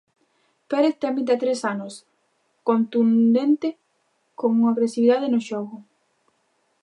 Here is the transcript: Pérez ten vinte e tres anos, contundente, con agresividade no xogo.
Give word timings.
Pérez 0.69 0.95
ten 1.01 1.13
vinte 1.17 1.33
e 1.35 1.41
tres 1.43 1.59
anos, 1.73 1.93
contundente, 2.69 3.69
con 4.39 4.51
agresividade 4.71 5.27
no 5.33 5.39
xogo. 5.49 5.77